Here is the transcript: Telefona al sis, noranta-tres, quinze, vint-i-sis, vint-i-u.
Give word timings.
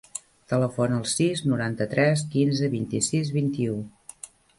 Telefona 0.51 0.95
al 0.99 1.03
sis, 1.11 1.43
noranta-tres, 1.51 2.23
quinze, 2.37 2.71
vint-i-sis, 2.77 3.31
vint-i-u. 3.37 3.77